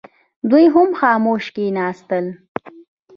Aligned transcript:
دوی 0.49 0.65
هم 0.73 0.89
خاموش 0.99 1.45
کښېنستل. 1.55 2.25